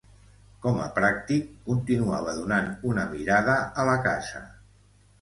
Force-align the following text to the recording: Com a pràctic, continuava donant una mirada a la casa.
Com 0.63 0.79
a 0.85 0.87
pràctic, 0.95 1.51
continuava 1.69 2.35
donant 2.41 2.75
una 2.95 3.07
mirada 3.15 3.63
a 3.85 3.89
la 3.93 3.99
casa. 4.11 4.47